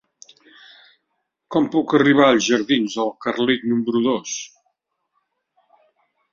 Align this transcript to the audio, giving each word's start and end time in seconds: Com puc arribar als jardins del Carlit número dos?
Com 1.55 1.67
puc 1.75 1.93
arribar 1.99 2.25
als 2.29 2.45
jardins 2.47 2.97
del 3.01 3.13
Carlit 3.27 3.69
número 3.75 4.05
dos? 4.09 4.35